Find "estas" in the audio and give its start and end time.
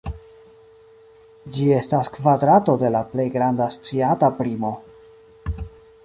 1.79-2.09